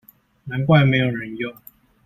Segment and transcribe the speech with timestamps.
[0.47, 1.53] 難怪沒有人用